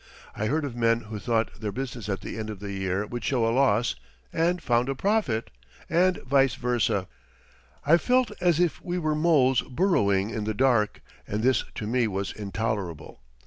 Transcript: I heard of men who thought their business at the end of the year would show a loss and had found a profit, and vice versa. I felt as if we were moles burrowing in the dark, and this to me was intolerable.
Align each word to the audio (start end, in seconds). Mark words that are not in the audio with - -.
I 0.35 0.47
heard 0.47 0.65
of 0.65 0.75
men 0.75 1.01
who 1.01 1.19
thought 1.19 1.59
their 1.61 1.71
business 1.71 2.09
at 2.09 2.21
the 2.21 2.39
end 2.39 2.49
of 2.49 2.59
the 2.59 2.71
year 2.71 3.05
would 3.05 3.23
show 3.23 3.45
a 3.45 3.53
loss 3.53 3.93
and 4.33 4.57
had 4.59 4.63
found 4.63 4.89
a 4.89 4.95
profit, 4.95 5.51
and 5.91 6.17
vice 6.23 6.55
versa. 6.55 7.07
I 7.85 7.97
felt 7.97 8.31
as 8.41 8.59
if 8.59 8.81
we 8.83 8.97
were 8.97 9.13
moles 9.13 9.61
burrowing 9.61 10.31
in 10.31 10.45
the 10.45 10.55
dark, 10.55 11.01
and 11.27 11.43
this 11.43 11.63
to 11.75 11.85
me 11.85 12.07
was 12.07 12.31
intolerable. 12.31 13.19